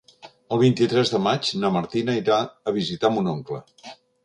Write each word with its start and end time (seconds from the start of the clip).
El 0.55 0.59
vint-i-tres 0.61 1.11
de 1.15 1.19
maig 1.25 1.51
na 1.65 1.71
Martina 1.77 2.17
irà 2.23 2.41
a 2.73 2.75
visitar 2.81 3.15
mon 3.19 3.33
oncle. 3.37 3.63